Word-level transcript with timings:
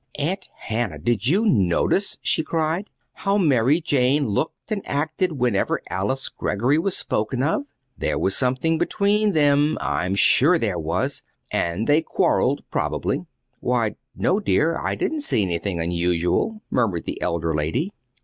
"Aunt 0.17 0.49
Hannah, 0.57 0.97
did 0.97 1.27
you 1.27 1.45
notice?" 1.45 2.17
she 2.23 2.41
cried, 2.41 2.89
"how 3.13 3.37
Mary 3.37 3.79
Jane 3.79 4.27
looked 4.29 4.71
and 4.71 4.81
acted 4.83 5.33
whenever 5.33 5.79
Alice 5.89 6.27
Greggory 6.27 6.79
was 6.79 6.97
spoken 6.97 7.43
of? 7.43 7.65
There 7.99 8.17
was 8.17 8.35
something 8.35 8.79
between 8.79 9.33
them 9.33 9.77
I'm 9.79 10.15
sure 10.15 10.57
there 10.57 10.79
was; 10.79 11.21
and 11.51 11.85
they 11.85 12.01
quarrelled, 12.01 12.63
probably." 12.71 13.27
"Why, 13.59 13.95
no, 14.15 14.39
dear; 14.39 14.75
I 14.75 14.95
didn't 14.95 15.21
see 15.21 15.43
anything 15.43 15.79
unusual," 15.79 16.63
murmured 16.71 17.05
the 17.05 17.21
elder 17.21 17.53
lady. 17.53 17.93